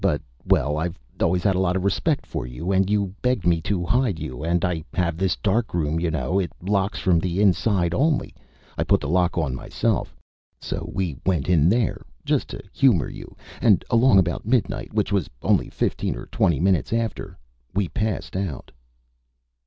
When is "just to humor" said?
12.25-13.09